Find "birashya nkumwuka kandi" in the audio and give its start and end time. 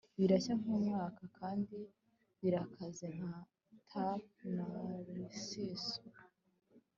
0.17-1.77